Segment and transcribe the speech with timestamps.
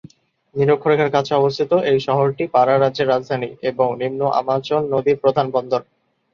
[0.55, 5.81] নিরক্ষরেখার কাছে অবস্থিত এই শহরটি পারা রাজ্যের রাজধানী, এবং নিম্ন আমাজন নদীর প্রধান বন্দর।